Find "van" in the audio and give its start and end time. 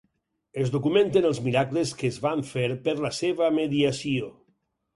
2.25-2.43